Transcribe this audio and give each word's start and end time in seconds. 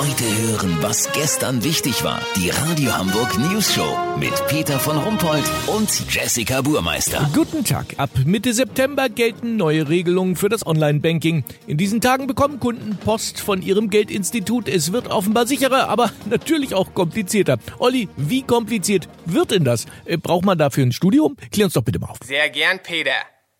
Heute 0.00 0.24
hören, 0.24 0.78
was 0.80 1.12
gestern 1.12 1.62
wichtig 1.62 2.02
war. 2.04 2.22
Die 2.34 2.48
Radio 2.48 2.96
Hamburg 2.96 3.36
News 3.36 3.74
Show 3.74 3.98
mit 4.18 4.32
Peter 4.46 4.80
von 4.80 4.96
Rumpold 4.96 5.44
und 5.66 5.90
Jessica 6.10 6.62
Burmeister. 6.62 7.28
Guten 7.34 7.66
Tag. 7.66 7.84
Ab 7.98 8.08
Mitte 8.24 8.54
September 8.54 9.10
gelten 9.10 9.58
neue 9.58 9.90
Regelungen 9.90 10.36
für 10.36 10.48
das 10.48 10.66
Online-Banking. 10.66 11.44
In 11.66 11.76
diesen 11.76 12.00
Tagen 12.00 12.26
bekommen 12.26 12.60
Kunden 12.60 12.96
Post 12.96 13.40
von 13.40 13.60
ihrem 13.60 13.90
Geldinstitut. 13.90 14.70
Es 14.70 14.90
wird 14.94 15.08
offenbar 15.08 15.46
sicherer, 15.46 15.90
aber 15.90 16.10
natürlich 16.30 16.74
auch 16.74 16.94
komplizierter. 16.94 17.58
Olli, 17.78 18.08
wie 18.16 18.40
kompliziert 18.40 19.06
wird 19.26 19.50
denn 19.50 19.64
das? 19.64 19.84
Äh, 20.06 20.16
braucht 20.16 20.46
man 20.46 20.56
dafür 20.56 20.86
ein 20.86 20.92
Studium? 20.92 21.36
Klär 21.52 21.66
uns 21.66 21.74
doch 21.74 21.84
bitte 21.84 21.98
mal 21.98 22.08
auf. 22.08 22.16
Sehr 22.24 22.48
gern, 22.48 22.82
Peter. 22.82 23.12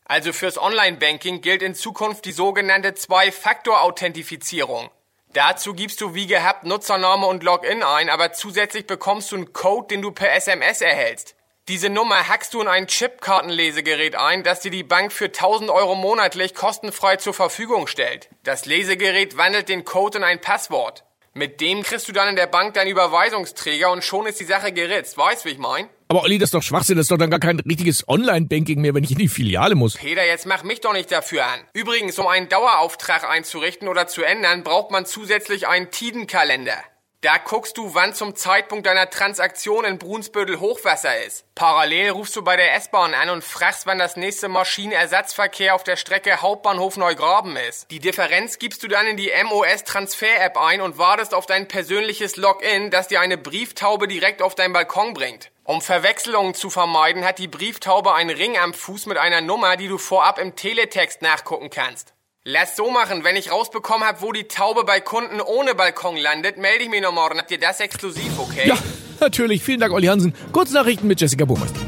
Also 0.07 0.33
fürs 0.33 0.57
Online-Banking 0.57 1.43
gilt 1.43 1.61
in 1.61 1.75
Zukunft 1.75 2.25
die 2.25 2.33
sogenannte 2.33 2.95
Zwei-Faktor-Authentifizierung. 2.95 4.89
Dazu 5.33 5.75
gibst 5.75 6.01
du 6.01 6.15
wie 6.15 6.27
gehabt 6.27 6.65
Nutzername 6.65 7.27
und 7.27 7.45
Login 7.45 7.85
ein, 7.85 8.11
aber 8.11 8.33
zusätzlich 8.33 8.87
bekommst 8.87 9.31
du 9.31 9.37
einen 9.37 9.53
Code, 9.53 9.87
den 9.87 10.03
du 10.03 10.11
per 10.11 10.33
SMS 10.35 10.81
erhältst. 10.81 11.37
Diese 11.69 11.89
Nummer 11.89 12.27
hackst 12.27 12.53
du 12.53 12.61
in 12.61 12.67
ein 12.67 12.89
Chipkartenlesegerät 12.89 14.17
ein, 14.17 14.43
das 14.43 14.59
dir 14.59 14.73
die 14.73 14.83
Bank 14.83 15.13
für 15.13 15.27
1000 15.27 15.71
Euro 15.71 15.95
monatlich 15.95 16.57
kostenfrei 16.57 17.15
zur 17.15 17.33
Verfügung 17.33 17.87
stellt. 17.87 18.29
Das 18.43 18.67
Lesegerät 18.67 19.37
wandelt 19.37 19.69
den 19.69 19.85
Code 19.85 20.19
in 20.19 20.25
ein 20.25 20.41
Passwort. 20.41 21.05
Mit 21.33 21.61
dem 21.61 21.85
kriegst 21.85 22.09
du 22.09 22.13
dann 22.13 22.29
in 22.29 22.35
der 22.35 22.49
Bank 22.49 22.75
deinen 22.75 22.89
Überweisungsträger 22.89 23.93
und 23.93 24.03
schon 24.03 24.27
ist 24.27 24.41
die 24.41 24.45
Sache 24.45 24.73
geritzt. 24.73 25.17
Weißt, 25.17 25.45
wie 25.45 25.51
ich 25.51 25.59
mein? 25.59 25.89
Aber 26.09 26.23
Olli, 26.23 26.39
das 26.39 26.49
ist 26.49 26.55
doch 26.55 26.63
Schwachsinn. 26.63 26.97
Das 26.97 27.05
ist 27.05 27.13
doch 27.13 27.19
dann 27.19 27.31
gar 27.31 27.39
kein 27.39 27.61
richtiges 27.61 28.09
Online-Banking 28.09 28.81
mehr, 28.81 28.95
wenn 28.95 29.05
ich 29.05 29.13
in 29.13 29.19
die 29.19 29.29
Filiale 29.29 29.77
muss. 29.77 29.95
Peter, 29.95 30.27
jetzt 30.27 30.45
mach 30.45 30.65
mich 30.65 30.81
doch 30.81 30.93
nicht 30.93 31.13
dafür 31.13 31.47
an. 31.47 31.61
Übrigens, 31.73 32.19
um 32.19 32.27
einen 32.27 32.49
Dauerauftrag 32.49 33.23
einzurichten 33.23 33.87
oder 33.87 34.09
zu 34.09 34.25
ändern, 34.25 34.65
braucht 34.65 34.91
man 34.91 35.07
zusätzlich 35.07 35.69
einen 35.69 35.93
Tidenkalender. 35.93 36.83
Da 37.23 37.37
guckst 37.37 37.77
du, 37.77 37.95
wann 37.95 38.15
zum 38.15 38.35
Zeitpunkt 38.35 38.87
deiner 38.87 39.11
Transaktion 39.11 39.85
in 39.85 39.99
Brunsbüttel 39.99 40.59
Hochwasser 40.59 41.23
ist. 41.23 41.45
Parallel 41.55 42.13
rufst 42.13 42.35
du 42.35 42.41
bei 42.41 42.57
der 42.57 42.75
S-Bahn 42.77 43.13
an 43.13 43.29
und 43.29 43.45
fragst, 43.45 43.85
wann 43.85 43.99
das 43.99 44.17
nächste 44.17 44.49
Maschinenersatzverkehr 44.49 45.75
auf 45.75 45.85
der 45.85 45.97
Strecke 45.97 46.41
Hauptbahnhof 46.41 46.97
Neugraben 46.97 47.57
ist. 47.57 47.91
Die 47.91 47.99
Differenz 47.99 48.59
gibst 48.59 48.83
du 48.83 48.89
dann 48.89 49.07
in 49.07 49.19
die 49.19 49.31
MOS 49.45 49.85
Transfer 49.85 50.41
App 50.41 50.57
ein 50.57 50.81
und 50.81 50.97
wartest 50.97 51.35
auf 51.35 51.45
dein 51.45 51.69
persönliches 51.69 52.37
Login, 52.37 52.91
das 52.91 53.09
dir 53.09 53.21
eine 53.21 53.37
Brieftaube 53.37 54.09
direkt 54.09 54.41
auf 54.41 54.55
dein 54.55 54.73
Balkon 54.73 55.13
bringt. 55.13 55.51
Um 55.65 55.83
Verwechslungen 55.83 56.55
zu 56.55 56.71
vermeiden, 56.71 57.27
hat 57.27 57.39
die 57.39 57.49
Brieftaube 57.49 58.15
einen 58.15 58.31
Ring 58.31 58.57
am 58.57 58.73
Fuß 58.73 59.05
mit 59.05 59.19
einer 59.19 59.43
Nummer, 59.43 59.77
die 59.77 59.89
du 59.89 59.99
vorab 59.99 60.39
im 60.39 60.57
Teletext 60.57 61.21
nachgucken 61.21 61.69
kannst. 61.69 62.15
Lass 62.47 62.75
so 62.75 62.91
machen, 62.91 63.23
wenn 63.23 63.37
ich 63.37 63.53
rausbekommen 63.53 64.09
hab, 64.09 64.23
wo 64.23 64.33
die 64.33 64.45
Taube 64.45 64.85
bei 64.85 64.99
Kunden 64.99 65.43
ohne 65.43 65.75
Balkon 65.75 66.17
landet, 66.17 66.57
melde 66.57 66.85
ich 66.85 66.89
mich 66.89 67.03
noch 67.03 67.13
morgen. 67.13 67.39
Habt 67.39 67.51
ihr 67.51 67.61
das 67.61 67.81
exklusiv, 67.81 68.39
okay? 68.39 68.67
Ja, 68.67 68.79
natürlich. 69.21 69.63
Vielen 69.63 69.79
Dank, 69.79 69.93
Olli 69.93 70.07
Hansen. 70.07 70.35
Kurznachrichten 70.51 71.07
mit 71.07 71.21
Jessica 71.21 71.45
Burmeister. 71.45 71.79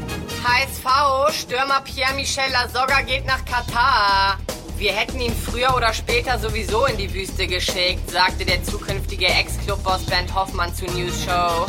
HSV, 0.43 1.35
Stürmer 1.35 1.81
Pierre-Michel 1.81 2.51
Lasogga 2.51 3.01
geht 3.01 3.25
nach 3.25 3.43
Katar. 3.45 4.37
Wir 4.77 4.91
hätten 4.91 5.19
ihn 5.21 5.33
früher 5.35 5.75
oder 5.75 5.91
später 5.91 6.37
sowieso 6.37 6.85
in 6.85 6.97
die 6.97 7.11
Wüste 7.11 7.47
geschickt, 7.47 8.11
sagte 8.11 8.45
der 8.45 8.63
zukünftige 8.63 9.25
Ex-Clubboss 9.25 10.05
Bernd 10.05 10.35
Hoffmann 10.35 10.75
zu 10.75 10.85
News 10.85 11.23
Show. 11.25 11.65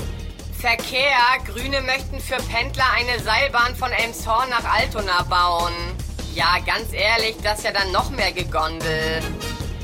Verkehr, 0.61 1.17
Grüne 1.47 1.81
möchten 1.81 2.21
für 2.21 2.37
Pendler 2.53 2.91
eine 2.95 3.19
Seilbahn 3.23 3.75
von 3.77 3.91
Elmshorn 3.93 4.51
nach 4.51 4.71
Altona 4.71 5.23
bauen. 5.23 5.73
Ja, 6.35 6.59
ganz 6.67 6.93
ehrlich, 6.93 7.37
das 7.43 7.59
ist 7.59 7.65
ja 7.65 7.73
dann 7.73 7.93
noch 7.93 8.11
mehr 8.11 8.33
Gegondel. 8.33 9.23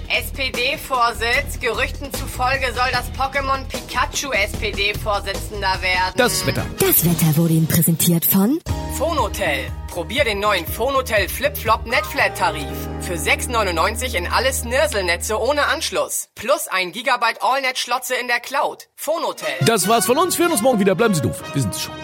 SPD-Vorsitz. 0.08 1.60
Gerüchten 1.60 2.12
zufolge 2.12 2.72
soll 2.74 2.90
das 2.90 3.12
Pokémon 3.12 3.64
Pikachu 3.68 4.32
SPD-Vorsitzender 4.32 5.80
werden. 5.80 6.14
Das 6.16 6.44
Wetter. 6.46 6.66
Das 6.80 7.04
Wetter 7.04 7.36
wurde 7.36 7.54
Ihnen 7.54 7.68
präsentiert 7.68 8.26
von 8.26 8.58
Phonotel. 8.98 9.70
Probier 9.86 10.24
den 10.24 10.40
neuen 10.40 10.66
Phonotel 10.66 11.28
Flip-Flop 11.28 11.86
Netflat-Tarif. 11.86 12.66
Für 13.00 13.14
6,99 13.14 14.14
in 14.16 14.26
alle 14.26 14.52
Snirselnetze 14.52 15.40
ohne 15.40 15.66
Anschluss. 15.66 16.28
Plus 16.34 16.66
ein 16.66 16.90
Gigabyte 16.90 17.40
Allnet-Schlotze 17.42 18.16
in 18.16 18.26
der 18.26 18.40
Cloud. 18.40 18.88
Phonotel. 18.96 19.54
Das 19.64 19.86
war's 19.86 20.06
von 20.06 20.18
uns. 20.18 20.36
Wir 20.36 20.46
hören 20.46 20.52
uns 20.52 20.62
morgen 20.62 20.80
wieder. 20.80 20.96
Bleiben 20.96 21.14
Sie 21.14 21.22
doof. 21.22 21.40
Wir 21.52 21.62
sind's 21.62 21.80
schon. 21.80 21.94